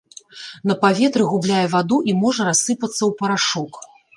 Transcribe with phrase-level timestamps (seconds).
[0.69, 3.73] На паветры губляе ваду і можа рассыпацца ў парашок.